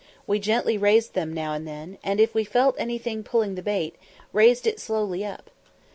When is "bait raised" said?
3.61-4.65